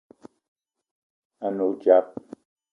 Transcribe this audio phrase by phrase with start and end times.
[1.45, 2.07] A ne odzap